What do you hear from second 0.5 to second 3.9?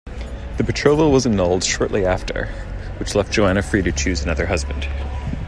The betrothal was annulled shortly after, which left Joanna free